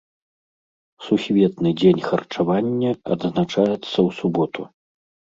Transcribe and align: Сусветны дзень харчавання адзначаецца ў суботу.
Сусветны 1.07 1.69
дзень 1.81 1.99
харчавання 2.07 2.93
адзначаецца 3.17 3.75
ў 3.75 4.07
суботу. 4.21 4.61